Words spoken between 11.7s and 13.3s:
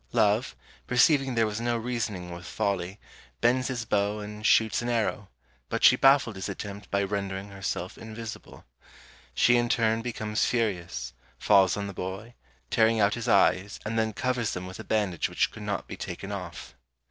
on the boy, tearing out his